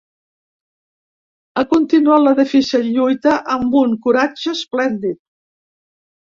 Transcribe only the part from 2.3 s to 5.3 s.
difícil lluita amb un coratge esplèndid